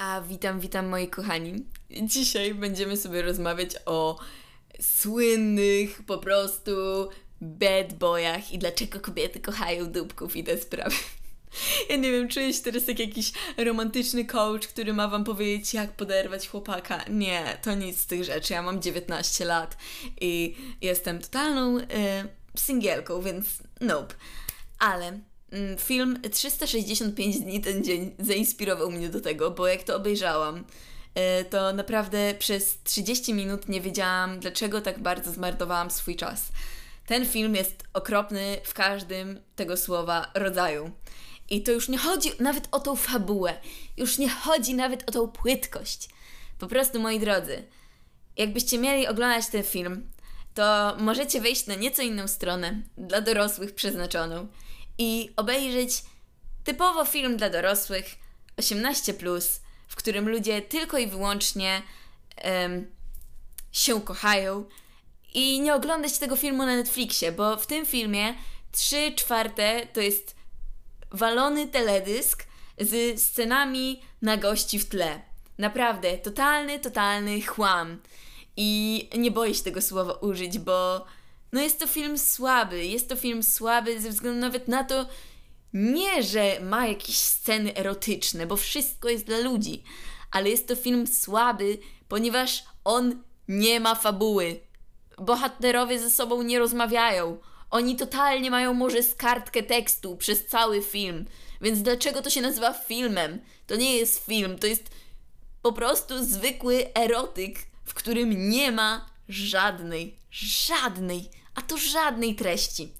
A 0.00 0.20
witam, 0.20 0.60
witam 0.60 0.88
moi 0.88 1.08
kochani. 1.08 1.64
Dzisiaj 2.02 2.54
będziemy 2.54 2.96
sobie 2.96 3.22
rozmawiać 3.22 3.70
o 3.86 4.18
słynnych 4.80 6.02
po 6.02 6.18
prostu 6.18 6.70
bad 7.40 7.94
boyach 7.94 8.52
i 8.52 8.58
dlaczego 8.58 9.00
kobiety 9.00 9.40
kochają 9.40 9.92
dupków 9.92 10.36
i 10.36 10.44
te 10.44 10.58
sprawy. 10.58 10.96
Ja 11.90 11.96
nie 11.96 12.10
wiem, 12.10 12.28
czuję 12.28 12.52
się 12.52 12.62
teraz 12.62 12.88
jak 12.88 12.98
jakiś 12.98 13.32
romantyczny 13.56 14.24
coach, 14.24 14.66
który 14.66 14.92
ma 14.92 15.08
wam 15.08 15.24
powiedzieć, 15.24 15.74
jak 15.74 15.92
poderwać 15.92 16.48
chłopaka. 16.48 17.04
Nie, 17.08 17.58
to 17.62 17.74
nic 17.74 18.00
z 18.00 18.06
tych 18.06 18.24
rzeczy. 18.24 18.52
Ja 18.52 18.62
mam 18.62 18.82
19 18.82 19.44
lat 19.44 19.76
i 20.20 20.56
jestem 20.80 21.18
totalną 21.18 21.78
y, 21.78 21.84
singielką, 22.56 23.22
więc 23.22 23.46
nope. 23.80 24.14
Ale 24.78 25.20
film 25.78 26.18
365 26.32 27.40
dni 27.40 27.60
ten 27.60 27.84
dzień 27.84 28.14
zainspirował 28.18 28.90
mnie 28.90 29.08
do 29.08 29.20
tego, 29.20 29.50
bo 29.50 29.66
jak 29.66 29.82
to 29.82 29.96
obejrzałam, 29.96 30.58
y, 31.40 31.44
to 31.44 31.72
naprawdę 31.72 32.34
przez 32.38 32.78
30 32.84 33.34
minut 33.34 33.68
nie 33.68 33.80
wiedziałam, 33.80 34.40
dlaczego 34.40 34.80
tak 34.80 35.02
bardzo 35.02 35.32
zmarnowałam 35.32 35.90
swój 35.90 36.16
czas. 36.16 36.48
Ten 37.06 37.26
film 37.26 37.54
jest 37.54 37.84
okropny 37.92 38.58
w 38.64 38.74
każdym 38.74 39.40
tego 39.56 39.76
słowa 39.76 40.30
rodzaju. 40.34 40.90
I 41.50 41.62
to 41.62 41.72
już 41.72 41.88
nie 41.88 41.98
chodzi 41.98 42.30
nawet 42.40 42.68
o 42.70 42.80
tą 42.80 42.96
fabułę, 42.96 43.54
już 43.96 44.18
nie 44.18 44.28
chodzi 44.28 44.74
nawet 44.74 45.08
o 45.08 45.12
tą 45.12 45.28
płytkość. 45.28 46.08
Po 46.58 46.66
prostu, 46.66 47.00
moi 47.00 47.20
drodzy, 47.20 47.64
jakbyście 48.36 48.78
mieli 48.78 49.06
oglądać 49.06 49.46
ten 49.46 49.62
film, 49.62 50.10
to 50.54 50.96
możecie 50.98 51.40
wejść 51.40 51.66
na 51.66 51.74
nieco 51.74 52.02
inną 52.02 52.28
stronę, 52.28 52.82
dla 52.98 53.20
dorosłych 53.20 53.74
przeznaczoną, 53.74 54.46
i 55.00 55.30
obejrzeć 55.36 56.02
typowo 56.64 57.04
film 57.04 57.36
dla 57.36 57.50
dorosłych 57.50 58.04
18, 58.56 59.14
w 59.88 59.96
którym 59.96 60.28
ludzie 60.28 60.62
tylko 60.62 60.98
i 60.98 61.06
wyłącznie 61.06 61.82
um, 62.44 62.86
się 63.72 64.00
kochają. 64.00 64.64
I 65.34 65.60
nie 65.60 65.74
oglądać 65.74 66.18
tego 66.18 66.36
filmu 66.36 66.66
na 66.66 66.76
Netflixie, 66.76 67.32
bo 67.32 67.56
w 67.56 67.66
tym 67.66 67.86
filmie 67.86 68.34
3 68.72 69.12
czwarte 69.16 69.86
to 69.92 70.00
jest 70.00 70.36
walony 71.10 71.68
teledysk 71.68 72.46
z 72.78 73.22
scenami 73.22 74.00
na 74.22 74.36
gości 74.36 74.78
w 74.78 74.88
tle. 74.88 75.20
Naprawdę, 75.58 76.18
totalny, 76.18 76.78
totalny 76.78 77.42
chłam. 77.42 78.02
I 78.56 79.08
nie 79.18 79.30
boję 79.30 79.54
się 79.54 79.62
tego 79.62 79.82
słowa 79.82 80.12
użyć, 80.12 80.58
bo 80.58 81.06
no 81.52 81.60
jest 81.60 81.78
to 81.78 81.86
film 81.86 82.18
słaby. 82.18 82.86
Jest 82.86 83.08
to 83.08 83.16
film 83.16 83.42
słaby 83.42 84.00
ze 84.00 84.10
względu 84.10 84.40
nawet 84.40 84.68
na 84.68 84.84
to, 84.84 85.06
nie, 85.72 86.22
że 86.22 86.60
ma 86.60 86.86
jakieś 86.86 87.18
sceny 87.18 87.76
erotyczne, 87.76 88.46
bo 88.46 88.56
wszystko 88.56 89.08
jest 89.08 89.24
dla 89.24 89.38
ludzi, 89.38 89.82
ale 90.30 90.50
jest 90.50 90.68
to 90.68 90.76
film 90.76 91.06
słaby, 91.06 91.78
ponieważ 92.08 92.64
on 92.84 93.22
nie 93.48 93.80
ma 93.80 93.94
fabuły. 93.94 94.60
Bohaterowie 95.18 95.98
ze 95.98 96.10
sobą 96.10 96.42
nie 96.42 96.58
rozmawiają. 96.58 97.38
Oni 97.70 97.96
totalnie 97.96 98.50
mają 98.50 98.74
może 98.74 99.02
z 99.02 99.14
kartkę 99.14 99.62
tekstu 99.62 100.16
przez 100.16 100.46
cały 100.46 100.82
film. 100.82 101.24
Więc 101.60 101.82
dlaczego 101.82 102.22
to 102.22 102.30
się 102.30 102.40
nazywa 102.40 102.72
filmem? 102.72 103.40
To 103.66 103.76
nie 103.76 103.96
jest 103.96 104.26
film, 104.26 104.58
to 104.58 104.66
jest 104.66 104.90
po 105.62 105.72
prostu 105.72 106.24
zwykły 106.24 106.94
erotyk, 106.94 107.58
w 107.84 107.94
którym 107.94 108.50
nie 108.50 108.72
ma 108.72 109.06
żadnej, 109.28 110.18
żadnej, 110.30 111.30
a 111.54 111.62
to 111.62 111.78
żadnej 111.78 112.34
treści. 112.34 112.92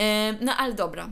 E, 0.00 0.32
no 0.40 0.56
ale 0.56 0.74
dobra. 0.74 1.08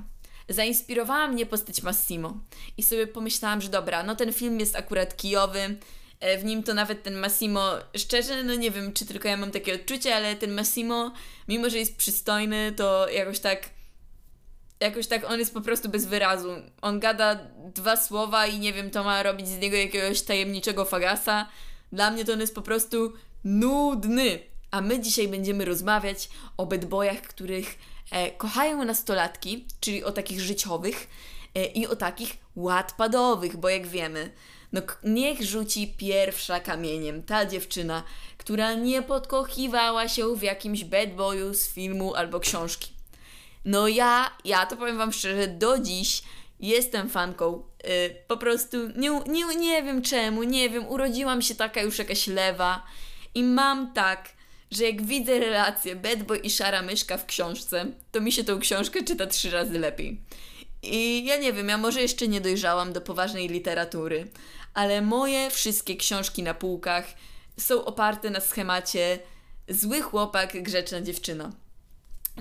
Zainspirowała 0.48 1.28
mnie 1.28 1.46
postać 1.46 1.82
Massimo 1.82 2.40
i 2.76 2.82
sobie 2.82 3.06
pomyślałam, 3.06 3.60
że 3.60 3.68
dobra, 3.68 4.02
no 4.02 4.16
ten 4.16 4.32
film 4.32 4.60
jest 4.60 4.76
akurat 4.76 5.16
kijowy, 5.16 5.78
E, 6.20 6.38
w 6.38 6.44
nim 6.44 6.62
to 6.62 6.74
nawet 6.74 7.02
ten 7.02 7.14
Massimo, 7.14 7.70
szczerze, 7.96 8.44
no 8.44 8.54
nie 8.54 8.70
wiem, 8.70 8.92
czy 8.92 9.06
tylko 9.06 9.28
ja 9.28 9.36
mam 9.36 9.50
takie 9.50 9.74
odczucie, 9.74 10.16
ale 10.16 10.36
ten 10.36 10.52
Massimo, 10.52 11.12
mimo 11.48 11.70
że 11.70 11.78
jest 11.78 11.96
przystojny, 11.96 12.72
to 12.76 13.08
jakoś 13.08 13.40
tak 13.40 13.70
jakoś 14.80 15.06
tak 15.06 15.30
on 15.30 15.38
jest 15.38 15.54
po 15.54 15.60
prostu 15.60 15.88
bez 15.88 16.06
wyrazu. 16.06 16.48
On 16.82 17.00
gada 17.00 17.38
dwa 17.74 17.96
słowa 17.96 18.46
i 18.46 18.58
nie 18.58 18.72
wiem, 18.72 18.90
to 18.90 19.04
ma 19.04 19.22
robić 19.22 19.48
z 19.48 19.58
niego 19.58 19.76
jakiegoś 19.76 20.22
tajemniczego 20.22 20.84
fagasa. 20.84 21.48
Dla 21.92 22.10
mnie 22.10 22.24
to 22.24 22.32
on 22.32 22.40
jest 22.40 22.54
po 22.54 22.62
prostu 22.62 23.12
nudny. 23.44 24.38
A 24.70 24.80
my 24.80 25.00
dzisiaj 25.00 25.28
będziemy 25.28 25.64
rozmawiać 25.64 26.28
o 26.56 26.66
bedbojach, 26.66 27.22
których 27.22 27.78
e, 28.10 28.30
kochają 28.30 28.84
nastolatki, 28.84 29.64
czyli 29.80 30.04
o 30.04 30.12
takich 30.12 30.40
życiowych 30.40 31.08
e, 31.54 31.64
i 31.64 31.86
o 31.86 31.96
takich 31.96 32.36
łatpadowych, 32.56 33.56
bo 33.56 33.68
jak 33.68 33.86
wiemy, 33.86 34.30
no 34.72 34.82
niech 35.04 35.42
rzuci 35.42 35.94
pierwsza 35.96 36.60
kamieniem 36.60 37.22
ta 37.22 37.46
dziewczyna, 37.46 38.02
która 38.38 38.74
nie 38.74 39.02
podkochiwała 39.02 40.08
się 40.08 40.36
w 40.36 40.42
jakimś 40.42 40.84
bad 40.84 41.14
boyu 41.14 41.54
z 41.54 41.68
filmu 41.68 42.14
albo 42.14 42.40
książki. 42.40 42.90
No 43.64 43.88
ja, 43.88 44.30
ja 44.44 44.66
to 44.66 44.76
powiem 44.76 44.98
Wam 44.98 45.12
szczerze, 45.12 45.48
do 45.48 45.78
dziś 45.78 46.22
jestem 46.60 47.08
fanką. 47.08 47.62
Yy, 47.84 47.90
po 48.28 48.36
prostu 48.36 48.76
nie, 48.96 49.20
nie, 49.26 49.56
nie 49.56 49.82
wiem 49.82 50.02
czemu, 50.02 50.42
nie 50.42 50.70
wiem, 50.70 50.88
urodziłam 50.88 51.42
się 51.42 51.54
taka 51.54 51.82
już 51.82 51.98
jakaś 51.98 52.26
lewa 52.26 52.82
i 53.34 53.42
mam 53.42 53.92
tak, 53.92 54.28
że 54.70 54.84
jak 54.84 55.02
widzę 55.02 55.38
relację 55.38 55.96
Bad 55.96 56.22
Boy 56.22 56.38
i 56.38 56.50
Szara 56.50 56.82
Myszka 56.82 57.18
w 57.18 57.26
książce, 57.26 57.86
to 58.12 58.20
mi 58.20 58.32
się 58.32 58.44
tą 58.44 58.58
książkę 58.58 59.02
czyta 59.04 59.26
trzy 59.26 59.50
razy 59.50 59.78
lepiej. 59.78 60.20
I 60.82 61.24
ja 61.24 61.36
nie 61.36 61.52
wiem, 61.52 61.68
ja 61.68 61.78
może 61.78 62.02
jeszcze 62.02 62.28
nie 62.28 62.40
dojrzałam 62.40 62.92
do 62.92 63.00
poważnej 63.00 63.48
literatury, 63.48 64.28
ale 64.74 65.02
moje 65.02 65.50
wszystkie 65.50 65.96
książki 65.96 66.42
na 66.42 66.54
półkach 66.54 67.04
są 67.58 67.84
oparte 67.84 68.30
na 68.30 68.40
schemacie 68.40 69.18
zły 69.68 70.02
chłopak, 70.02 70.62
grzeczna 70.62 71.00
dziewczyna. 71.00 71.52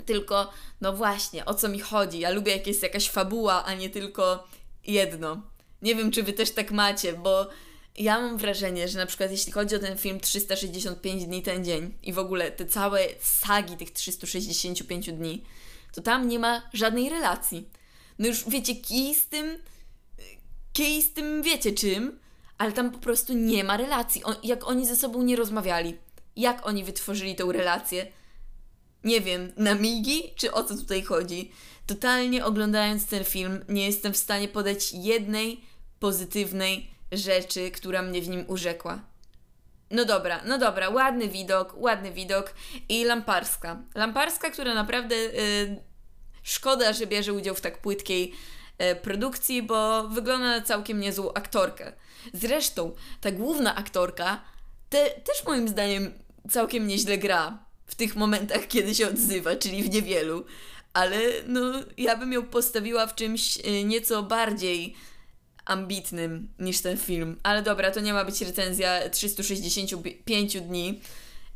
Tylko, 0.06 0.52
no 0.82 0.94
właśnie, 0.94 1.46
o 1.46 1.54
co 1.54 1.70
mi 1.70 1.80
chodzi? 1.80 2.20
Ja 2.20 2.30
lubię, 2.30 2.52
jak 2.52 2.68
jest 2.68 2.84
jakaś 2.84 3.10
fabuła, 3.10 3.66
a 3.66 3.74
nie 3.74 3.90
tylko 3.90 4.48
jedno. 4.88 5.42
Nie 5.82 5.96
wiem, 5.96 6.12
czy 6.12 6.24
wy 6.24 6.34
też 6.34 6.52
tak 6.52 6.72
macie, 6.72 7.14
bo 7.14 7.50
ja 7.98 8.22
mam 8.22 8.38
wrażenie, 8.38 8.88
że 8.88 8.98
na 8.98 9.06
przykład 9.06 9.32
jeśli 9.32 9.52
chodzi 9.52 9.76
o 9.76 9.80
ten 9.80 9.98
film 9.98 10.20
365 10.20 11.26
dni 11.26 11.42
ten 11.42 11.66
dzień 11.66 11.94
i 12.04 12.14
w 12.14 12.20
ogóle 12.20 12.52
te 12.52 12.66
całe 12.66 13.00
sagi 13.20 13.78
tych 13.78 13.92
365 13.92 15.12
dni, 15.12 15.44
to 15.94 16.02
tam 16.02 16.28
nie 16.28 16.40
ma 16.40 16.70
żadnej 16.74 17.10
relacji. 17.10 17.70
No 18.20 18.28
już 18.28 18.50
wiecie, 18.50 18.76
kij 18.76 19.16
z 19.16 19.28
tym, 19.28 19.58
kij 20.74 21.02
z 21.02 21.14
tym 21.14 21.44
wiecie 21.44 21.72
czym, 21.72 22.20
ale 22.58 22.72
tam 22.72 22.92
po 22.92 22.98
prostu 22.98 23.34
nie 23.34 23.64
ma 23.64 23.78
relacji. 23.78 24.22
Jak 24.44 24.68
oni 24.68 24.86
ze 24.86 24.96
sobą 24.96 25.24
nie 25.24 25.36
rozmawiali, 25.36 25.98
jak 26.36 26.68
oni 26.68 26.84
wytworzyli 26.84 27.36
tą 27.36 27.52
relację, 27.52 28.12
nie 29.04 29.22
wiem, 29.22 29.52
na 29.58 29.76
migi, 29.76 30.24
czy 30.36 30.54
o 30.54 30.64
co 30.64 30.76
tutaj 30.76 31.04
chodzi. 31.04 31.52
Totalnie 31.86 32.46
oglądając 32.46 33.06
ten 33.06 33.24
film, 33.24 33.66
nie 33.70 33.86
jestem 33.86 34.14
w 34.14 34.18
stanie 34.18 34.48
podać 34.48 34.94
jednej 34.94 35.62
pozytywnej 36.00 36.97
rzeczy, 37.12 37.72
która 37.72 38.02
mnie 38.02 38.22
w 38.22 38.30
nim 38.30 38.46
urzekła. 38.48 39.00
No 39.92 40.06
dobra, 40.06 40.42
no 40.46 40.58
dobra, 40.58 40.90
ładny 40.90 41.28
widok, 41.28 41.74
ładny 41.78 42.12
widok 42.12 42.54
i 42.90 43.06
Lamparska. 43.06 43.84
Lamparska, 43.96 44.50
która 44.50 44.74
naprawdę 44.74 45.16
yy, 45.16 45.84
szkoda, 46.44 46.94
że 46.94 47.08
bierze 47.08 47.34
udział 47.34 47.56
w 47.56 47.62
tak 47.62 47.82
płytkiej 47.82 48.34
yy, 48.80 48.96
produkcji, 48.96 49.64
bo 49.64 50.08
wygląda 50.08 50.46
na 50.46 50.62
całkiem 50.62 51.00
niezłą 51.00 51.34
aktorkę. 51.34 51.94
Zresztą 52.34 52.92
ta 53.22 53.32
główna 53.32 53.76
aktorka 53.76 54.42
te, 54.90 55.10
też 55.10 55.46
moim 55.46 55.68
zdaniem 55.68 56.14
całkiem 56.50 56.88
nieźle 56.88 57.18
gra 57.18 57.66
w 57.86 57.96
tych 57.96 58.16
momentach, 58.16 58.68
kiedy 58.74 58.96
się 58.96 59.08
odzywa, 59.08 59.56
czyli 59.56 59.84
w 59.84 59.90
niewielu. 59.90 60.46
Ale 60.94 61.20
no, 61.48 61.62
ja 61.98 62.18
bym 62.18 62.34
ją 62.34 62.44
postawiła 62.44 63.08
w 63.08 63.16
czymś 63.16 63.58
y, 63.58 63.84
nieco 63.84 64.24
bardziej 64.24 64.96
ambitnym 65.68 66.54
niż 66.60 66.82
ten 66.82 66.98
film. 66.98 67.40
Ale 67.44 67.62
dobra, 67.62 67.92
to 67.92 68.00
nie 68.00 68.14
ma 68.14 68.26
być 68.26 68.42
recenzja 68.42 69.10
365 69.10 70.62
dni, 70.62 71.02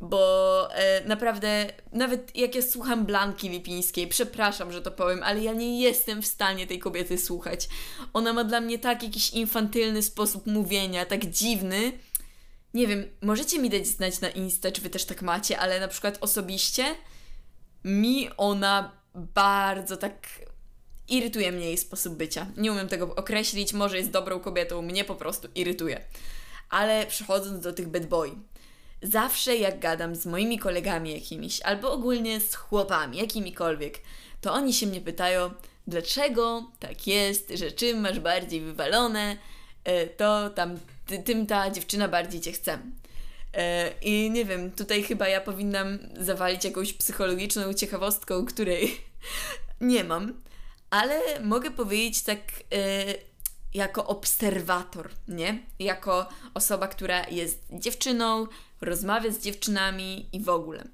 bo 0.00 0.68
e, 0.74 1.04
naprawdę, 1.04 1.66
nawet 1.92 2.36
jak 2.36 2.54
ja 2.54 2.62
słucham 2.62 3.06
Blanki 3.06 3.48
Lipińskiej, 3.48 4.08
przepraszam, 4.08 4.72
że 4.72 4.82
to 4.82 4.90
powiem, 4.90 5.22
ale 5.22 5.40
ja 5.40 5.52
nie 5.52 5.80
jestem 5.80 6.22
w 6.22 6.26
stanie 6.26 6.66
tej 6.66 6.78
kobiety 6.78 7.18
słuchać. 7.18 7.68
Ona 8.12 8.32
ma 8.32 8.44
dla 8.44 8.60
mnie 8.60 8.78
tak 8.78 9.02
jakiś 9.02 9.30
infantylny 9.30 10.02
sposób 10.02 10.46
mówienia, 10.46 11.06
tak 11.06 11.26
dziwny. 11.26 11.92
Nie 12.74 12.86
wiem, 12.86 13.04
możecie 13.20 13.58
mi 13.58 13.70
dać 13.70 13.86
znać 13.86 14.20
na 14.20 14.30
Insta, 14.30 14.72
czy 14.72 14.80
wy 14.80 14.90
też 14.90 15.04
tak 15.04 15.22
macie, 15.22 15.58
ale 15.58 15.80
na 15.80 15.88
przykład 15.88 16.18
osobiście 16.20 16.84
mi 17.84 18.30
ona 18.36 18.92
bardzo 19.14 19.96
tak 19.96 20.28
irytuje 21.12 21.52
mnie 21.52 21.66
jej 21.66 21.78
sposób 21.78 22.14
bycia. 22.14 22.46
Nie 22.56 22.72
umiem 22.72 22.88
tego 22.88 23.14
określić, 23.14 23.72
może 23.72 23.98
jest 23.98 24.10
dobrą 24.10 24.40
kobietą, 24.40 24.82
mnie 24.82 25.04
po 25.04 25.14
prostu 25.14 25.48
irytuje. 25.54 26.00
Ale 26.70 27.06
przechodząc 27.06 27.60
do 27.60 27.72
tych 27.72 27.88
bad 27.88 28.06
boy, 28.06 28.30
zawsze 29.02 29.56
jak 29.56 29.78
gadam 29.78 30.16
z 30.16 30.26
moimi 30.26 30.58
kolegami 30.58 31.14
jakimiś, 31.14 31.60
albo 31.60 31.92
ogólnie 31.92 32.40
z 32.40 32.54
chłopami, 32.54 33.18
jakimikolwiek, 33.18 33.98
to 34.40 34.52
oni 34.52 34.72
się 34.72 34.86
mnie 34.86 35.00
pytają, 35.00 35.50
dlaczego 35.86 36.70
tak 36.78 37.06
jest, 37.06 37.52
że 37.54 37.72
czym 37.72 38.00
masz 38.00 38.20
bardziej 38.20 38.60
wywalone, 38.60 39.36
e, 39.84 40.06
to 40.06 40.50
tam 40.50 40.78
tym 41.24 41.46
ta 41.46 41.70
dziewczyna 41.70 42.08
bardziej 42.08 42.40
cię 42.40 42.52
chce. 42.52 42.78
E, 43.54 43.92
I 44.02 44.30
nie 44.30 44.44
wiem, 44.44 44.70
tutaj 44.70 45.02
chyba 45.02 45.28
ja 45.28 45.40
powinnam 45.40 45.98
zawalić 46.20 46.64
jakąś 46.64 46.92
psychologiczną 46.92 47.74
ciekawostką, 47.74 48.46
której 48.46 48.96
nie 49.80 50.04
mam, 50.04 50.34
ale 50.92 51.40
mogę 51.40 51.70
powiedzieć 51.70 52.22
tak 52.22 52.38
e, 52.38 53.14
jako 53.74 54.06
obserwator, 54.06 55.10
nie? 55.28 55.58
Jako 55.78 56.28
osoba, 56.54 56.88
która 56.88 57.28
jest 57.28 57.64
dziewczyną, 57.70 58.46
rozmawia 58.80 59.30
z 59.30 59.38
dziewczynami 59.38 60.28
i 60.32 60.40
w 60.40 60.48
ogóle. 60.48 60.84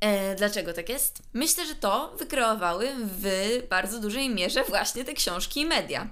E, 0.00 0.34
dlaczego 0.34 0.72
tak 0.72 0.88
jest? 0.88 1.22
Myślę, 1.32 1.66
że 1.66 1.74
to 1.74 2.16
wykreowały 2.18 2.88
w 3.02 3.26
bardzo 3.70 4.00
dużej 4.00 4.30
mierze 4.30 4.64
właśnie 4.64 5.04
te 5.04 5.14
książki 5.14 5.60
i 5.60 5.66
media. 5.66 6.08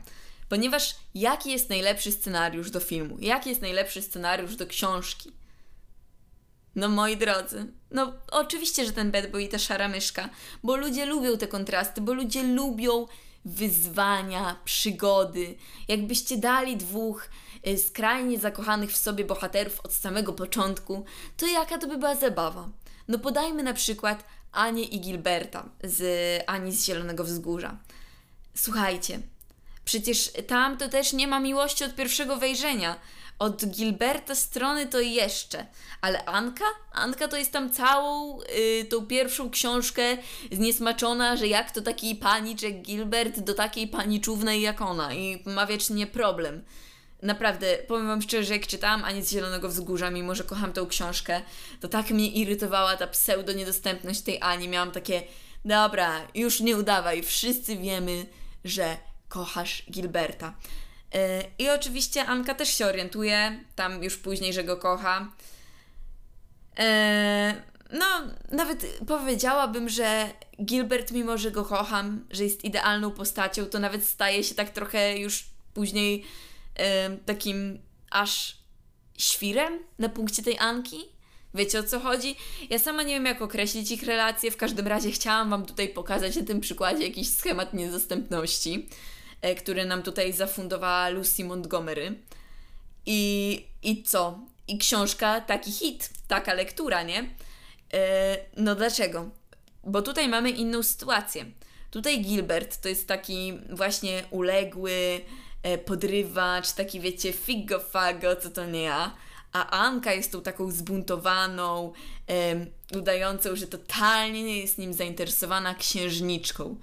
Ponieważ 0.49 0.95
jaki 1.15 1.51
jest 1.51 1.71
najlepszy 1.71 2.13
scenariusz 2.13 2.71
do 2.71 2.81
filmu? 2.81 3.17
Jaki 3.21 3.49
jest 3.49 3.63
najlepszy 3.63 4.03
scenariusz 4.03 4.57
do 4.57 4.67
książki? 4.67 5.33
No 6.79 6.89
moi 6.89 7.17
drodzy, 7.17 7.67
no 7.91 8.13
oczywiście, 8.31 8.85
że 8.85 8.93
ten 8.93 9.11
bad 9.11 9.31
boy 9.31 9.43
i 9.43 9.49
ta 9.49 9.59
szara 9.59 9.89
myszka, 9.89 10.29
bo 10.63 10.77
ludzie 10.77 11.07
lubią 11.07 11.39
te 11.39 11.47
kontrasty, 11.47 12.01
bo 12.01 12.13
ludzie 12.13 12.43
lubią 12.43 13.07
wyzwania, 13.45 14.57
przygody. 14.65 15.55
Jakbyście 15.89 16.37
dali 16.37 16.77
dwóch 16.77 17.29
y, 17.67 17.79
skrajnie 17.79 18.39
zakochanych 18.39 18.93
w 18.93 18.97
sobie 18.97 19.25
bohaterów 19.25 19.81
od 19.81 19.93
samego 19.93 20.33
początku, 20.33 21.05
to 21.37 21.47
jaka 21.47 21.79
to 21.79 21.87
by 21.87 21.99
była 21.99 22.15
zabawa? 22.15 22.69
No 23.09 23.19
podajmy 23.19 23.63
na 23.63 23.75
przykład 23.75 24.25
Anię 24.53 24.83
i 24.85 25.01
Gilberta 25.01 25.69
z 25.85 26.03
Ani 26.47 26.73
z 26.73 26.85
Zielonego 26.85 27.25
Wzgórza. 27.25 27.79
Słuchajcie, 28.55 29.21
przecież 29.89 30.33
tam 30.47 30.77
to 30.77 30.89
też 30.89 31.13
nie 31.13 31.27
ma 31.27 31.41
miłości 31.41 31.85
od 31.85 31.95
pierwszego 31.95 32.37
wejrzenia. 32.37 33.01
Od 33.39 33.67
Gilberta 33.67 34.35
strony 34.35 34.87
to 34.87 35.01
jeszcze. 35.01 35.67
Ale 36.01 36.25
Anka? 36.25 36.65
Anka 36.93 37.29
to 37.29 37.37
jest 37.37 37.53
tam 37.53 37.73
całą 37.73 38.39
yy, 38.41 38.85
tą 38.85 39.07
pierwszą 39.07 39.51
książkę 39.51 40.03
zniesmaczona, 40.53 41.37
że 41.37 41.47
jak 41.47 41.71
to 41.71 41.83
taki 41.83 42.15
paniczek 42.15 42.83
Gilbert 42.83 43.41
do 43.41 43.55
takiej 43.55 43.89
paniczównej 43.89 44.63
jak 44.63 44.81
ona 44.81 45.15
i 45.15 45.43
ma 45.47 45.67
wiecznie 45.67 46.07
problem. 46.07 46.65
Naprawdę, 47.23 47.79
powiem 47.89 48.07
Wam 48.07 48.23
szczerze, 48.23 48.55
jak 48.55 48.67
czytałam 48.67 49.05
Ani 49.05 49.23
z 49.23 49.31
Zielonego 49.31 49.69
Wzgórza, 49.69 50.11
mimo 50.11 50.35
że 50.35 50.45
kocham 50.45 50.73
tą 50.73 50.87
książkę, 50.87 51.41
to 51.81 51.89
tak 51.89 52.11
mnie 52.11 52.29
irytowała 52.29 52.97
ta 52.97 53.07
pseudo-niedostępność 53.07 54.21
tej 54.21 54.39
Ani. 54.41 54.69
Miałam 54.69 54.91
takie, 54.91 55.23
dobra, 55.65 56.29
już 56.35 56.61
nie 56.61 56.77
udawaj, 56.77 57.23
wszyscy 57.23 57.77
wiemy, 57.77 58.27
że 58.65 58.97
kochasz 59.29 59.83
Gilberta. 59.91 60.55
Yy, 61.15 61.21
I 61.59 61.71
oczywiście 61.71 62.27
Anka 62.27 62.55
też 62.55 62.69
się 62.69 62.87
orientuje, 62.87 63.65
tam 63.77 64.03
już 64.03 64.17
później, 64.17 64.53
że 64.53 64.65
go 64.65 64.77
kocha. 64.77 65.33
Yy, 66.79 66.85
no, 67.93 68.07
nawet 68.53 68.87
powiedziałabym, 69.07 69.89
że 69.89 70.31
Gilbert, 70.65 71.13
mimo 71.13 71.39
że 71.39 71.51
go 71.51 71.65
kocham, 71.65 72.27
że 72.31 72.45
jest 72.45 72.65
idealną 72.65 73.11
postacią, 73.11 73.67
to 73.67 73.79
nawet 73.79 74.05
staje 74.05 74.45
się 74.45 74.55
tak 74.55 74.71
trochę 74.71 75.19
już 75.19 75.45
później 75.75 76.25
takim 77.27 77.79
aż 78.11 78.57
świrem 79.19 79.79
na 79.99 80.09
punkcie 80.09 80.43
tej 80.43 80.59
Anki. 80.59 81.18
Wiecie 81.55 81.79
o 81.79 81.83
co 81.83 82.01
chodzi? 82.01 82.37
Ja 82.71 82.79
sama 82.79 83.03
nie 83.03 83.15
wiem, 83.15 83.27
jak 83.27 83.43
określić 83.43 83.91
ich 83.91 84.03
relacje. 84.03 84.51
W 84.51 84.57
każdym 84.57 84.87
razie 84.87 85.11
chciałam 85.11 85.51
Wam 85.51 85.67
tutaj 85.67 85.89
pokazać 85.89 86.37
na 86.37 86.45
tym 86.45 86.61
przykładzie 86.61 87.05
jakiś 87.07 87.35
schemat 87.35 87.75
niedostępności, 87.75 88.89
e, 89.43 89.55
który 89.55 89.85
nam 89.85 90.03
tutaj 90.03 90.33
zafundowała 90.33 91.09
Lucy 91.09 91.45
Montgomery. 91.45 92.15
I, 93.07 93.65
I 93.83 94.03
co? 94.03 94.39
I 94.69 94.79
książka 94.79 95.41
taki 95.41 95.73
hit, 95.73 96.11
taka 96.29 96.55
lektura, 96.55 97.03
nie? 97.03 97.31
E, 97.95 98.39
no 98.57 98.75
dlaczego? 98.75 99.31
Bo 99.85 100.03
tutaj 100.03 100.29
mamy 100.29 100.51
inną 100.51 100.83
sytuację. 100.83 101.45
Tutaj 101.91 102.21
Gilbert 102.21 102.81
to 102.83 102.89
jest 102.89 103.09
taki 103.09 103.53
właśnie 103.71 104.25
uległy, 104.31 105.21
E, 105.63 105.79
podrywacz, 105.79 106.73
taki 106.73 107.01
wiecie, 107.01 107.33
figo 107.33 107.81
fago, 107.81 108.37
co 108.37 108.51
to 108.51 108.67
nie 108.67 108.83
ja. 108.83 109.15
A 109.53 109.71
Anka 109.71 110.13
jest 110.13 110.33
tą 110.33 110.43
taką 110.43 110.71
zbuntowaną, 110.71 111.93
udającą, 112.97 113.57
że 113.57 113.67
totalnie 113.67 114.43
nie 114.43 114.59
jest 114.59 114.79
nim 114.79 114.93
zainteresowana 114.93 115.75
księżniczką. 115.75 116.77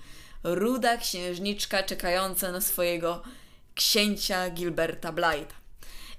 Ruda 0.44 0.98
księżniczka 0.98 1.84
czekająca 1.84 2.52
na 2.52 2.62
swojego 2.62 3.24
księcia 3.76 4.50
Gilberta 4.50 5.12
Blighta. 5.12 5.56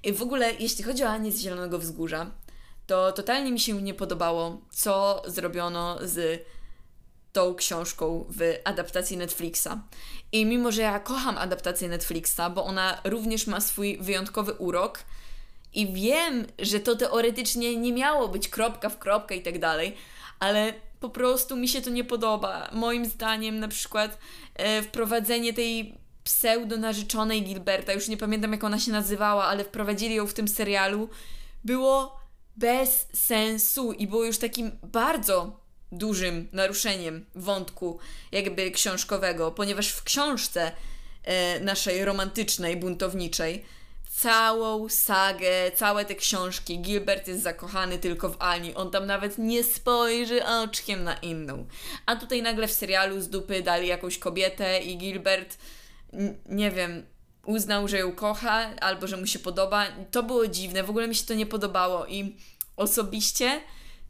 I 0.03 0.13
w 0.13 0.23
ogóle, 0.23 0.53
jeśli 0.59 0.85
chodzi 0.85 1.05
o 1.05 1.09
Anię 1.09 1.33
z 1.33 1.41
Zielonego 1.41 1.79
Wzgórza, 1.79 2.31
to 2.87 3.13
totalnie 3.13 3.53
mi 3.53 3.61
się 3.61 3.83
nie 3.83 3.95
podobało, 3.95 4.61
co 4.71 5.23
zrobiono 5.27 5.99
z 6.03 6.45
tą 7.33 7.55
książką 7.55 8.27
w 8.29 8.41
adaptacji 8.65 9.17
Netflixa. 9.17 9.69
I 10.33 10.47
mimo, 10.47 10.73
że 10.73 10.83
ja 10.83 11.01
kocham 11.01 11.39
adaptację 11.39 11.89
Netflixa, 11.89 12.41
bo 12.55 12.65
ona 12.65 13.01
również 13.05 13.47
ma 13.47 13.61
swój 13.61 13.99
wyjątkowy 14.01 14.53
urok 14.53 14.99
i 15.77 15.93
wiem, 15.93 16.47
że 16.59 16.81
to 16.81 16.97
teoretycznie 16.97 17.77
nie 17.77 17.93
miało 17.93 18.29
być 18.29 18.49
kropka 18.49 18.89
w 18.89 18.99
kropkę 18.99 19.37
i 19.37 19.43
tak 19.43 19.59
dalej, 19.59 19.97
ale 20.39 20.73
po 21.01 21.09
prostu 21.09 21.57
mi 21.57 21.69
się 21.69 21.83
to 21.83 21.91
nie 21.91 22.05
podoba. 22.05 22.71
Moim 22.73 23.07
zdaniem 23.07 23.59
na 23.59 23.69
przykład 23.69 24.19
e, 24.55 24.83
wprowadzenie 24.83 25.53
tej 25.53 25.95
pseudo-narzeczonej 26.25 27.43
Gilberta, 27.43 27.93
już 27.93 28.09
nie 28.09 28.17
pamiętam 28.17 28.53
jak 28.53 28.65
ona 28.65 28.79
się 28.79 28.93
nazywała, 28.93 29.45
ale 29.45 29.65
wprowadzili 29.65 30.15
ją 30.15 30.27
w 30.27 30.35
tym 30.35 30.49
serialu, 30.49 31.09
było 31.65 32.21
bez 32.57 33.07
sensu 33.13 33.93
i 33.93 34.07
było 34.07 34.25
już 34.25 34.39
takim 34.39 34.71
bardzo 34.83 35.61
dużym 35.93 36.49
naruszeniem 36.53 37.27
wątku 37.35 37.99
jakby 38.33 38.71
książkowego, 38.71 39.51
ponieważ 39.51 39.89
w 39.89 40.03
książce 40.03 40.73
e, 41.25 41.61
naszej 41.61 42.05
romantycznej, 42.05 42.77
buntowniczej, 42.77 43.65
całą 44.17 44.89
sagę, 44.89 45.71
całe 45.75 46.05
te 46.05 46.15
książki, 46.15 46.79
Gilbert 46.79 47.29
jest 47.29 47.43
zakochany 47.43 47.99
tylko 47.99 48.29
w 48.29 48.37
Ani, 48.39 48.75
on 48.75 48.91
tam 48.91 49.07
nawet 49.07 49.39
nie 49.39 49.65
spojrzy 49.65 50.47
oczkiem 50.47 51.05
na 51.05 51.15
inną. 51.15 51.67
A 52.07 52.17
tutaj 52.17 52.43
nagle 52.43 52.69
w 52.69 52.73
serialu 52.73 53.21
z 53.21 53.29
dupy 53.29 53.63
dali 53.63 53.89
jakąś 53.89 54.19
kobietę 54.19 54.81
i 54.81 54.99
Gilbert, 54.99 55.59
nie 56.47 56.71
wiem, 56.71 57.07
uznał, 57.45 57.89
że 57.89 57.99
ją 57.99 58.13
kocha 58.13 58.77
albo 58.81 59.07
że 59.07 59.17
mu 59.17 59.27
się 59.27 59.39
podoba. 59.39 59.87
To 60.11 60.23
było 60.23 60.47
dziwne, 60.47 60.83
w 60.83 60.91
ogóle 60.91 61.09
mi 61.09 61.15
się 61.15 61.27
to 61.27 61.35
nie 61.35 61.47
podobało 61.47 62.07
i 62.07 62.37
osobiście 62.77 63.61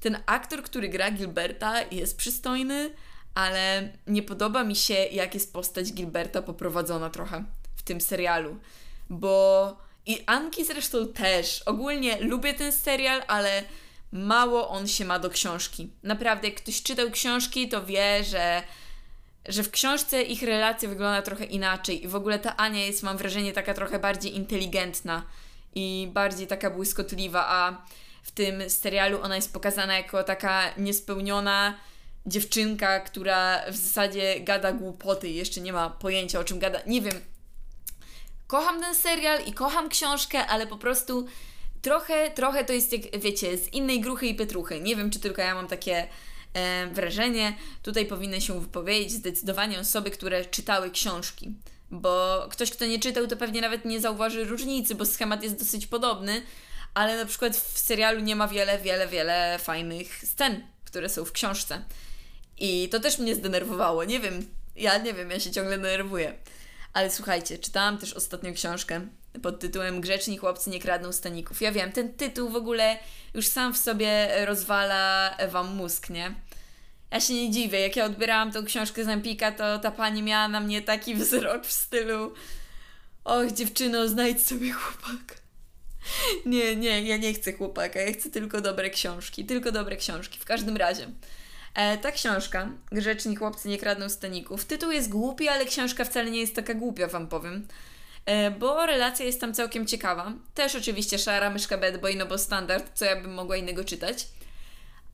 ten 0.00 0.19
aktor, 0.26 0.62
który 0.62 0.88
gra 0.88 1.11
Gilberta, 1.11 1.83
jest 1.83 2.16
przystojny, 2.16 2.90
ale 3.35 3.92
nie 4.07 4.23
podoba 4.23 4.64
mi 4.64 4.76
się, 4.76 4.95
jak 4.95 5.35
jest 5.35 5.52
postać 5.52 5.92
Gilberta 5.92 6.42
poprowadzona 6.42 7.11
trochę 7.11 7.45
w 7.76 7.83
tym 7.83 8.00
serialu. 8.00 8.57
Bo 9.11 9.86
i 10.06 10.22
Anki 10.26 10.64
zresztą 10.64 11.08
też. 11.08 11.62
Ogólnie 11.62 12.20
lubię 12.20 12.54
ten 12.54 12.72
serial, 12.72 13.22
ale 13.26 13.62
mało 14.12 14.68
on 14.68 14.88
się 14.88 15.04
ma 15.04 15.18
do 15.18 15.30
książki. 15.30 15.90
Naprawdę, 16.02 16.48
jak 16.48 16.56
ktoś 16.56 16.82
czytał 16.82 17.10
książki, 17.10 17.68
to 17.68 17.86
wie, 17.86 18.25
że, 18.25 18.62
że 19.48 19.62
w 19.62 19.70
książce 19.70 20.22
ich 20.22 20.42
relacja 20.42 20.88
wygląda 20.88 21.22
trochę 21.22 21.44
inaczej. 21.44 22.04
I 22.04 22.08
w 22.08 22.14
ogóle 22.14 22.38
ta 22.38 22.56
Ania 22.56 22.86
jest, 22.86 23.02
mam 23.02 23.16
wrażenie, 23.16 23.52
taka 23.52 23.75
trochę 23.75 23.98
bardziej 23.98 24.36
inteligentna 24.36 25.22
i 25.75 26.08
bardziej 26.12 26.46
taka 26.46 26.70
błyskotliwa, 26.70 27.46
a 27.48 27.82
w 28.22 28.30
tym 28.30 28.70
serialu 28.70 29.22
ona 29.22 29.36
jest 29.36 29.52
pokazana 29.52 29.96
jako 29.96 30.25
taka 30.25 30.75
niespełniona 30.76 31.75
dziewczynka, 32.26 33.00
która 33.00 33.70
w 33.70 33.76
zasadzie 33.76 34.40
gada 34.40 34.72
głupoty 34.72 35.28
i 35.28 35.34
jeszcze 35.34 35.60
nie 35.60 35.72
ma 35.72 35.90
pojęcia 35.90 36.40
o 36.40 36.44
czym 36.44 36.58
gada. 36.58 36.78
Nie 36.86 37.02
wiem. 37.02 37.36
Kocham 38.47 38.81
ten 38.81 38.95
serial 38.95 39.45
i 39.47 39.53
kocham 39.53 39.88
książkę, 39.88 40.47
ale 40.47 40.67
po 40.67 40.76
prostu 40.76 41.26
trochę, 41.83 42.31
trochę 42.31 42.65
to 42.65 42.73
jest 42.73 42.93
jak, 42.93 43.21
wiecie, 43.21 43.59
z 43.59 43.73
innej 43.73 44.00
gruchy 44.00 44.26
i 44.26 44.35
pietruchy. 44.35 44.81
Nie 44.81 44.97
wiem, 44.97 45.11
czy 45.11 45.21
tylko 45.21 45.43
ja 45.43 45.55
mam 45.55 45.69
takie 45.69 46.09
e, 46.55 46.87
wrażenie. 46.87 47.57
Tutaj 47.83 48.07
powinny 48.07 48.41
się 48.41 48.61
wypowiedzieć 48.61 49.12
zdecydowanie 49.12 49.81
osoby, 49.81 50.11
które 50.11 50.45
czytały 50.45 50.91
książki. 50.91 51.55
Bo 51.91 52.47
ktoś, 52.50 52.71
kto 52.71 52.87
nie 52.87 52.99
czytał, 52.99 53.26
to 53.26 53.37
pewnie 53.37 53.61
nawet 53.61 53.85
nie 53.85 54.00
zauważy 54.00 54.45
różnicy, 54.45 54.95
bo 54.95 55.07
schemat 55.07 55.43
jest 55.43 55.59
dosyć 55.59 55.87
podobny, 55.87 56.43
ale 56.95 57.17
na 57.17 57.25
przykład 57.25 57.57
w 57.57 57.79
serialu 57.79 58.21
nie 58.21 58.37
ma 58.37 58.49
wiele, 58.49 58.79
wiele, 58.79 59.09
wiele 59.09 59.59
fajnych 59.59 60.25
scen, 60.26 60.67
które 60.85 61.09
są 61.09 61.25
w 61.25 61.33
książce. 61.33 61.83
I 62.59 62.88
to 62.88 63.00
też 63.00 63.19
mnie 63.19 63.35
zdenerwowało. 63.35 64.05
Nie 64.05 64.21
wiem, 64.21 64.47
ja 64.76 64.99
nie 64.99 65.15
wiem, 65.15 65.31
ja 65.31 65.41
się 65.41 65.50
ciągle 65.50 65.79
denerwuję. 65.79 66.35
Ale 66.97 67.11
słuchajcie, 67.11 67.59
czytałam 67.59 67.99
też 67.99 68.12
ostatnio 68.12 68.53
książkę 68.53 69.00
pod 69.43 69.61
tytułem 69.61 70.00
Grzeczni 70.00 70.38
chłopcy 70.38 70.71
nie 70.71 70.81
kradną 70.81 71.12
staników. 71.12 71.61
Ja 71.61 71.73
wiem, 71.73 71.93
ten 71.93 72.15
tytuł 72.15 72.50
w 72.50 72.57
ogóle 72.57 72.99
już 73.35 73.47
sam 73.47 73.75
w 73.75 73.79
sobie 73.79 74.29
rozwala 74.47 75.37
wam 75.49 75.75
mózg, 75.75 76.11
nie? 76.11 76.35
Ja 77.11 77.21
się 77.21 77.35
nie 77.35 77.50
dziwię, 77.50 77.81
jak 77.81 77.97
ja 77.97 78.05
odbierałam 78.05 78.53
tą 78.53 78.65
książkę 78.65 79.05
z 79.05 79.09
Empika, 79.09 79.53
to 79.53 79.79
ta 79.79 79.91
pani 79.91 80.23
miała 80.23 80.49
na 80.49 80.61
mnie 80.61 80.83
taki 80.83 81.15
wzrok 81.15 81.67
w 81.67 81.73
stylu 81.73 82.35
Och, 83.25 83.53
dziewczyno, 83.53 84.09
znajdź 84.09 84.47
sobie 84.47 84.73
chłopaka. 84.73 85.35
Nie, 86.47 86.76
nie, 86.76 87.03
ja 87.03 87.17
nie 87.17 87.35
chcę 87.35 87.53
chłopaka, 87.53 88.00
ja 88.00 88.12
chcę 88.12 88.31
tylko 88.31 88.61
dobre 88.61 88.91
książki, 88.91 89.45
tylko 89.45 89.73
dobre 89.73 89.97
książki, 89.97 90.38
w 90.38 90.45
każdym 90.45 90.76
razie. 90.76 91.11
E, 91.76 91.99
ta 91.99 92.12
książka, 92.12 92.68
Grzeczni 92.92 93.37
chłopcy 93.37 93.68
nie 93.68 93.78
kradną 93.78 94.09
staników, 94.09 94.64
tytuł 94.64 94.90
jest 94.90 95.09
głupi, 95.11 95.49
ale 95.49 95.64
książka 95.64 96.04
wcale 96.04 96.30
nie 96.30 96.40
jest 96.40 96.56
taka 96.56 96.75
głupia, 96.75 97.06
wam 97.06 97.28
powiem. 97.28 97.68
E, 98.26 98.50
bo 98.50 98.87
relacja 98.87 99.26
jest 99.26 99.40
tam 99.40 99.54
całkiem 99.54 99.87
ciekawa. 99.87 100.33
Też 100.54 100.75
oczywiście 100.75 101.18
szara 101.18 101.50
myszka 101.50 101.78
bad 101.78 102.00
boy, 102.00 102.14
no 102.16 102.26
bo 102.26 102.38
standard, 102.38 102.90
co 102.95 103.04
ja 103.04 103.21
bym 103.21 103.35
mogła 103.35 103.56
innego 103.56 103.85
czytać. 103.85 104.26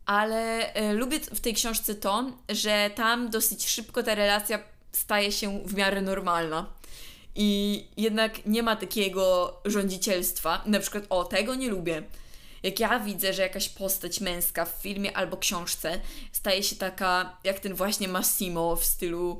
Ale 0.07 0.75
e, 0.75 0.93
lubię 0.93 1.21
w 1.21 1.41
tej 1.41 1.55
książce 1.55 1.95
to, 1.95 2.33
że 2.49 2.91
tam 2.95 3.31
dosyć 3.31 3.69
szybko 3.69 4.03
ta 4.03 4.15
relacja 4.15 4.59
staje 4.93 5.33
się 5.33 5.61
w 5.67 5.75
miarę 5.75 6.03
normalna. 6.03 6.67
I 7.35 7.85
jednak 7.97 8.47
nie 8.47 8.63
ma 8.63 8.77
takiego 8.77 9.57
rządzicielstwa. 9.65 10.63
Na 10.67 10.81
przykład, 10.81 11.05
o, 11.11 11.25
tego 11.25 11.55
nie 11.55 11.69
lubię. 11.69 12.03
Jak 12.63 12.81
ja 12.81 13.01
widzę, 13.01 13.33
że 13.33 13.43
jakaś 13.43 13.69
postać 13.69 14.21
męska 14.21 14.65
w 14.65 14.83
filmie 14.83 15.17
albo 15.17 15.37
książce 15.37 16.01
staje 16.33 16.63
się 16.63 16.77
taka, 16.77 17.37
jak 17.45 17.61
ten 17.61 17.75
właśnie 17.75 18.09
Massimo 18.09 18.77
w 18.77 18.85
stylu 18.85 19.39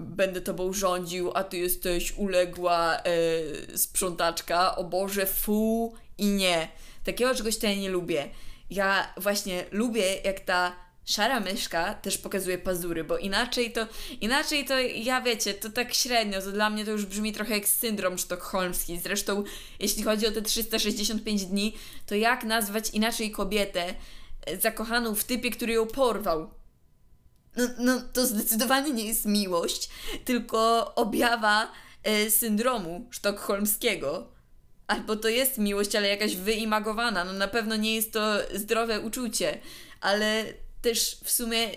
będę 0.00 0.40
tobą 0.40 0.72
rządził, 0.72 1.30
a 1.34 1.44
ty 1.44 1.58
jesteś 1.58 2.12
uległa 2.16 2.96
e, 2.96 3.78
sprzątaczka, 3.78 4.76
o 4.76 4.84
Boże, 4.84 5.26
fu 5.26 5.94
i 6.18 6.26
nie. 6.26 6.68
Takiego 7.04 7.34
czegoś 7.34 7.58
to 7.58 7.66
ja 7.66 7.74
nie 7.74 7.88
lubię. 7.88 8.28
Ja 8.70 9.14
właśnie 9.16 9.64
lubię, 9.70 10.14
jak 10.24 10.40
ta 10.40 10.76
szara 11.10 11.40
myszka 11.40 11.94
też 11.94 12.18
pokazuje 12.18 12.58
pazury, 12.58 13.04
bo 13.04 13.18
inaczej 13.18 13.72
to, 13.72 13.86
inaczej 14.20 14.64
to, 14.64 14.78
ja 14.78 15.20
wiecie, 15.20 15.54
to 15.54 15.70
tak 15.70 15.94
średnio, 15.94 16.42
to 16.42 16.52
dla 16.52 16.70
mnie 16.70 16.84
to 16.84 16.90
już 16.90 17.06
brzmi 17.06 17.32
trochę 17.32 17.54
jak 17.54 17.68
syndrom 17.68 18.18
sztokholmski. 18.18 18.98
Zresztą, 18.98 19.44
jeśli 19.80 20.02
chodzi 20.02 20.26
o 20.26 20.30
te 20.30 20.42
365 20.42 21.46
dni, 21.46 21.76
to 22.06 22.14
jak 22.14 22.44
nazwać 22.44 22.90
inaczej 22.90 23.30
kobietę 23.30 23.94
e, 24.46 24.60
zakochaną 24.60 25.14
w 25.14 25.24
typie, 25.24 25.50
który 25.50 25.72
ją 25.72 25.86
porwał? 25.86 26.50
No, 27.56 27.68
no 27.78 28.02
to 28.12 28.26
zdecydowanie 28.26 28.92
nie 28.92 29.04
jest 29.04 29.24
miłość, 29.24 29.88
tylko 30.24 30.92
objawa 30.94 31.72
e, 32.02 32.30
syndromu 32.30 33.08
sztokholmskiego. 33.10 34.28
Albo 34.86 35.16
to 35.16 35.28
jest 35.28 35.58
miłość, 35.58 35.96
ale 35.96 36.08
jakaś 36.08 36.36
wyimagowana. 36.36 37.24
No 37.24 37.32
na 37.32 37.48
pewno 37.48 37.76
nie 37.76 37.94
jest 37.94 38.12
to 38.12 38.36
zdrowe 38.54 39.00
uczucie, 39.00 39.60
ale 40.00 40.44
też 40.82 41.16
w 41.24 41.30
sumie 41.30 41.70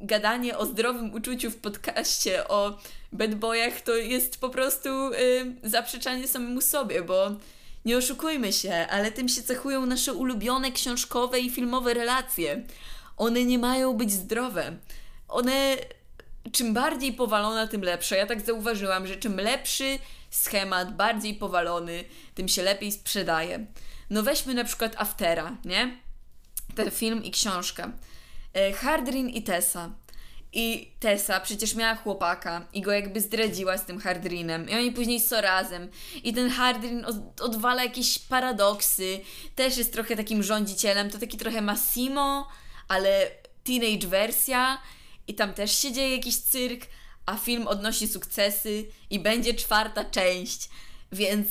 gadanie 0.00 0.58
o 0.58 0.66
zdrowym 0.66 1.14
uczuciu 1.14 1.50
w 1.50 1.56
podcaście 1.56 2.48
o 2.48 2.78
bad 3.12 3.34
boyach 3.34 3.80
to 3.80 3.96
jest 3.96 4.40
po 4.40 4.50
prostu 4.50 4.88
y, 4.88 5.56
zaprzeczanie 5.62 6.28
samemu 6.28 6.60
sobie, 6.60 7.02
bo 7.02 7.30
nie 7.84 7.96
oszukujmy 7.96 8.52
się, 8.52 8.86
ale 8.90 9.12
tym 9.12 9.28
się 9.28 9.42
cechują 9.42 9.86
nasze 9.86 10.12
ulubione 10.12 10.72
książkowe 10.72 11.40
i 11.40 11.50
filmowe 11.50 11.94
relacje. 11.94 12.62
One 13.16 13.44
nie 13.44 13.58
mają 13.58 13.94
być 13.94 14.12
zdrowe. 14.12 14.76
One 15.28 15.76
czym 16.52 16.74
bardziej 16.74 17.12
powalona, 17.12 17.66
tym 17.66 17.82
lepsze. 17.82 18.16
Ja 18.16 18.26
tak 18.26 18.40
zauważyłam, 18.40 19.06
że 19.06 19.16
czym 19.16 19.36
lepszy 19.36 19.98
schemat, 20.30 20.96
bardziej 20.96 21.34
powalony, 21.34 22.04
tym 22.34 22.48
się 22.48 22.62
lepiej 22.62 22.92
sprzedaje. 22.92 23.66
No 24.10 24.22
weźmy 24.22 24.54
na 24.54 24.64
przykład 24.64 24.94
Aftera, 24.96 25.56
nie? 25.64 25.96
Ten 26.74 26.90
film 26.90 27.24
i 27.24 27.30
książka. 27.30 27.92
E, 28.54 28.72
Hardrin 28.72 29.28
i 29.28 29.42
Tessa. 29.42 29.90
I 30.52 30.92
Tessa 31.00 31.40
przecież 31.40 31.74
miała 31.74 31.94
chłopaka 31.94 32.66
i 32.72 32.80
go 32.80 32.92
jakby 32.92 33.20
zdradziła 33.20 33.78
z 33.78 33.84
tym 33.84 33.98
Hardrinem. 33.98 34.68
I 34.68 34.74
oni 34.74 34.92
później 34.92 35.20
są 35.20 35.40
razem. 35.40 35.88
I 36.24 36.32
ten 36.32 36.50
Hardrin 36.50 37.04
od, 37.04 37.40
odwala 37.40 37.84
jakieś 37.84 38.18
paradoksy. 38.18 39.20
Też 39.54 39.76
jest 39.76 39.92
trochę 39.92 40.16
takim 40.16 40.42
rządzicielem. 40.42 41.10
To 41.10 41.18
taki 41.18 41.38
trochę 41.38 41.62
Massimo, 41.62 42.48
ale 42.88 43.30
teenage 43.64 44.06
wersja. 44.06 44.78
I 45.28 45.34
tam 45.34 45.54
też 45.54 45.76
się 45.76 45.92
dzieje 45.92 46.16
jakiś 46.16 46.36
cyrk, 46.36 46.86
a 47.26 47.36
film 47.36 47.66
odnosi 47.66 48.08
sukcesy 48.08 48.84
i 49.10 49.20
będzie 49.20 49.54
czwarta 49.54 50.04
część. 50.04 50.68
Więc 51.12 51.48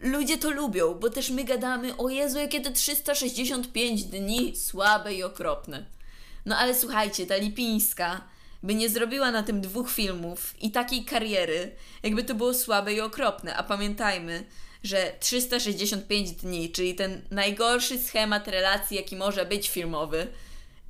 ludzie 0.00 0.38
to 0.38 0.50
lubią, 0.50 0.94
bo 0.94 1.10
też 1.10 1.30
my 1.30 1.44
gadamy, 1.44 1.96
o 1.96 2.08
Jezu, 2.08 2.38
jakie 2.38 2.60
te 2.60 2.72
365 2.72 4.04
dni 4.04 4.56
słabe 4.56 5.14
i 5.14 5.22
okropne. 5.22 5.97
No 6.48 6.56
ale 6.56 6.74
słuchajcie, 6.74 7.26
ta 7.26 7.36
Lipińska 7.36 8.20
by 8.62 8.74
nie 8.74 8.88
zrobiła 8.88 9.30
na 9.30 9.42
tym 9.42 9.60
dwóch 9.60 9.90
filmów 9.90 10.54
i 10.60 10.70
takiej 10.70 11.04
kariery, 11.04 11.70
jakby 12.02 12.24
to 12.24 12.34
było 12.34 12.54
słabe 12.54 12.94
i 12.94 13.00
okropne. 13.00 13.56
A 13.56 13.62
pamiętajmy, 13.62 14.44
że 14.82 15.12
365 15.20 16.30
dni, 16.32 16.72
czyli 16.72 16.94
ten 16.94 17.22
najgorszy 17.30 17.98
schemat 17.98 18.48
relacji, 18.48 18.96
jaki 18.96 19.16
może 19.16 19.44
być 19.44 19.68
filmowy, 19.68 20.26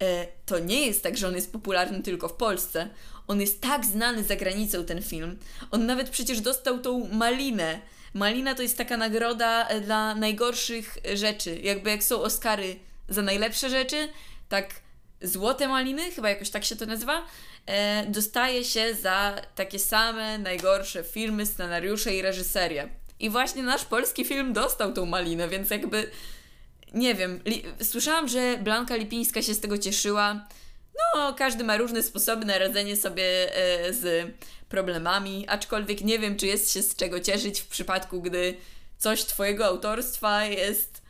e, 0.02 0.26
to 0.46 0.58
nie 0.58 0.86
jest 0.86 1.02
tak, 1.02 1.16
że 1.16 1.28
on 1.28 1.34
jest 1.34 1.52
popularny 1.52 2.02
tylko 2.02 2.28
w 2.28 2.34
Polsce. 2.34 2.88
On 3.26 3.40
jest 3.40 3.60
tak 3.60 3.86
znany 3.86 4.24
za 4.24 4.36
granicą, 4.36 4.84
ten 4.84 5.02
film. 5.02 5.38
On 5.70 5.86
nawet 5.86 6.10
przecież 6.10 6.40
dostał 6.40 6.78
tą 6.78 7.08
malinę. 7.12 7.80
Malina 8.14 8.54
to 8.54 8.62
jest 8.62 8.78
taka 8.78 8.96
nagroda 8.96 9.68
e, 9.68 9.80
dla 9.80 10.14
najgorszych 10.14 10.98
rzeczy. 11.14 11.60
Jakby 11.62 11.90
jak 11.90 12.04
są 12.04 12.22
Oscary 12.22 12.76
za 13.08 13.22
najlepsze 13.22 13.70
rzeczy, 13.70 14.08
tak 14.48 14.87
Złote 15.22 15.68
Maliny, 15.68 16.10
chyba 16.10 16.28
jakoś 16.30 16.50
tak 16.50 16.64
się 16.64 16.76
to 16.76 16.86
nazywa, 16.86 17.26
e, 17.66 18.06
dostaje 18.06 18.64
się 18.64 18.94
za 18.94 19.42
takie 19.54 19.78
same 19.78 20.38
najgorsze 20.38 21.04
filmy, 21.04 21.46
scenariusze 21.46 22.14
i 22.14 22.22
reżyserię. 22.22 22.88
I 23.20 23.30
właśnie 23.30 23.62
nasz 23.62 23.84
polski 23.84 24.24
film 24.24 24.52
dostał 24.52 24.92
tą 24.92 25.06
malinę, 25.06 25.48
więc 25.48 25.70
jakby 25.70 26.10
nie 26.94 27.14
wiem, 27.14 27.40
li- 27.44 27.64
słyszałam, 27.82 28.28
że 28.28 28.58
Blanka 28.62 28.96
Lipińska 28.96 29.42
się 29.42 29.54
z 29.54 29.60
tego 29.60 29.78
cieszyła. 29.78 30.48
No, 31.14 31.34
każdy 31.34 31.64
ma 31.64 31.76
różne 31.76 32.02
sposoby 32.02 32.44
na 32.44 32.58
radzenie 32.58 32.96
sobie 32.96 33.56
e, 33.56 33.92
z 33.92 34.30
problemami, 34.68 35.48
aczkolwiek 35.48 36.00
nie 36.00 36.18
wiem, 36.18 36.36
czy 36.36 36.46
jest 36.46 36.72
się 36.72 36.82
z 36.82 36.96
czego 36.96 37.20
cieszyć 37.20 37.60
w 37.60 37.66
przypadku, 37.66 38.22
gdy 38.22 38.54
coś 38.98 39.24
twojego 39.24 39.66
autorstwa 39.66 40.44
jest 40.44 41.02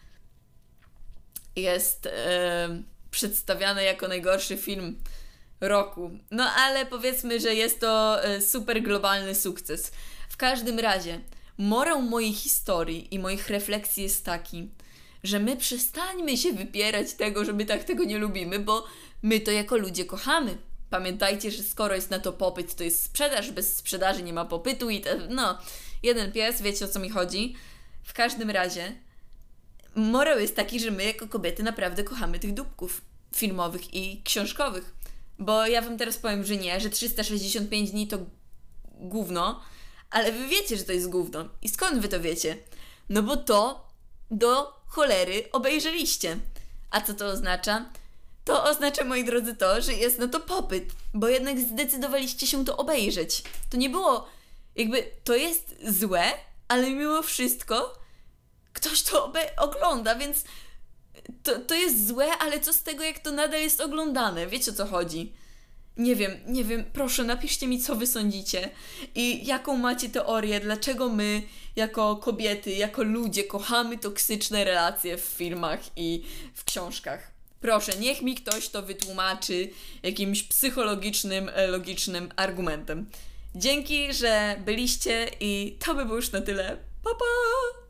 jest 1.56 2.06
e, 2.06 2.82
przedstawiane 3.10 3.84
jako 3.84 4.08
najgorszy 4.08 4.56
film 4.56 4.98
roku. 5.60 6.10
No 6.30 6.50
ale 6.50 6.86
powiedzmy, 6.86 7.40
że 7.40 7.54
jest 7.54 7.80
to 7.80 8.24
e, 8.24 8.40
super 8.40 8.82
globalny 8.82 9.34
sukces. 9.34 9.92
W 10.28 10.36
każdym 10.36 10.78
razie, 10.78 11.20
morał 11.58 12.02
mojej 12.02 12.32
historii 12.32 13.14
i 13.14 13.18
moich 13.18 13.48
refleksji 13.48 14.02
jest 14.02 14.24
taki, 14.24 14.70
że 15.24 15.40
my 15.40 15.56
przestańmy 15.56 16.36
się 16.36 16.52
wypierać 16.52 17.12
tego, 17.12 17.44
że 17.44 17.52
my 17.52 17.66
tak 17.66 17.84
tego 17.84 18.04
nie 18.04 18.18
lubimy, 18.18 18.58
bo 18.58 18.86
my 19.22 19.40
to 19.40 19.50
jako 19.50 19.76
ludzie 19.76 20.04
kochamy. 20.04 20.58
Pamiętajcie, 20.90 21.50
że 21.50 21.62
skoro 21.62 21.94
jest 21.94 22.10
na 22.10 22.18
to 22.18 22.32
popyt, 22.32 22.74
to 22.74 22.84
jest 22.84 23.02
sprzedaż, 23.02 23.50
bez 23.50 23.76
sprzedaży 23.76 24.22
nie 24.22 24.32
ma 24.32 24.44
popytu 24.44 24.90
i 24.90 25.00
te, 25.00 25.16
no, 25.28 25.58
jeden 26.02 26.32
pies, 26.32 26.62
wiecie 26.62 26.84
o 26.84 26.88
co 26.88 26.98
mi 26.98 27.10
chodzi. 27.10 27.54
W 28.02 28.12
każdym 28.12 28.50
razie, 28.50 28.92
morał 29.98 30.38
jest 30.38 30.56
taki, 30.56 30.80
że 30.80 30.90
my 30.90 31.04
jako 31.04 31.28
kobiety 31.28 31.62
naprawdę 31.62 32.04
kochamy 32.04 32.38
tych 32.38 32.54
dupków 32.54 33.00
filmowych 33.36 33.94
i 33.94 34.22
książkowych. 34.22 34.94
Bo 35.38 35.66
ja 35.66 35.82
wam 35.82 35.98
teraz 35.98 36.16
powiem, 36.16 36.44
że 36.44 36.56
nie, 36.56 36.80
że 36.80 36.90
365 36.90 37.90
dni 37.90 38.08
to 38.08 38.18
gówno, 38.94 39.60
ale 40.10 40.32
wy 40.32 40.48
wiecie, 40.48 40.76
że 40.76 40.84
to 40.84 40.92
jest 40.92 41.08
gówno. 41.08 41.48
I 41.62 41.68
skąd 41.68 41.98
wy 41.98 42.08
to 42.08 42.20
wiecie? 42.20 42.56
No 43.08 43.22
bo 43.22 43.36
to 43.36 43.88
do 44.30 44.72
cholery 44.86 45.48
obejrzeliście. 45.52 46.38
A 46.90 47.00
co 47.00 47.14
to 47.14 47.26
oznacza? 47.26 47.90
To 48.44 48.64
oznacza, 48.64 49.04
moi 49.04 49.24
drodzy, 49.24 49.56
to, 49.56 49.80
że 49.80 49.92
jest 49.92 50.18
na 50.18 50.28
to 50.28 50.40
popyt, 50.40 50.84
bo 51.14 51.28
jednak 51.28 51.60
zdecydowaliście 51.60 52.46
się 52.46 52.64
to 52.64 52.76
obejrzeć. 52.76 53.42
To 53.70 53.76
nie 53.76 53.90
było, 53.90 54.28
jakby, 54.76 55.04
to 55.24 55.34
jest 55.34 55.74
złe, 55.88 56.24
ale 56.68 56.90
mimo 56.90 57.22
wszystko 57.22 57.98
ktoś 58.80 59.02
to 59.02 59.32
ogląda, 59.56 60.14
więc 60.14 60.44
to, 61.42 61.58
to 61.58 61.74
jest 61.74 62.06
złe, 62.06 62.26
ale 62.38 62.60
co 62.60 62.72
z 62.72 62.82
tego, 62.82 63.04
jak 63.04 63.18
to 63.18 63.32
nadal 63.32 63.60
jest 63.60 63.80
oglądane? 63.80 64.46
Wiecie 64.46 64.70
o 64.70 64.74
co 64.74 64.86
chodzi? 64.86 65.32
Nie 65.96 66.16
wiem, 66.16 66.32
nie 66.46 66.64
wiem, 66.64 66.84
proszę 66.92 67.24
napiszcie 67.24 67.66
mi, 67.66 67.80
co 67.80 67.96
wy 67.96 68.06
sądzicie 68.06 68.70
i 69.14 69.46
jaką 69.46 69.76
macie 69.76 70.08
teorię, 70.08 70.60
dlaczego 70.60 71.08
my, 71.08 71.42
jako 71.76 72.16
kobiety, 72.16 72.70
jako 72.70 73.02
ludzie, 73.02 73.44
kochamy 73.44 73.98
toksyczne 73.98 74.64
relacje 74.64 75.16
w 75.16 75.20
filmach 75.20 75.80
i 75.96 76.24
w 76.54 76.64
książkach. 76.64 77.30
Proszę, 77.60 77.92
niech 78.00 78.22
mi 78.22 78.34
ktoś 78.34 78.68
to 78.68 78.82
wytłumaczy 78.82 79.70
jakimś 80.02 80.42
psychologicznym, 80.42 81.50
e, 81.54 81.66
logicznym 81.66 82.28
argumentem. 82.36 83.10
Dzięki, 83.54 84.12
że 84.14 84.56
byliście 84.64 85.30
i 85.40 85.78
to 85.84 85.94
by 85.94 86.04
było 86.04 86.16
już 86.16 86.32
na 86.32 86.40
tyle. 86.40 86.76
Pa, 87.04 87.10
pa! 87.10 87.87